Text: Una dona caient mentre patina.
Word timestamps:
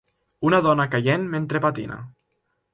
Una 0.49 0.61
dona 0.69 0.87
caient 0.95 1.29
mentre 1.37 1.63
patina. 1.69 2.03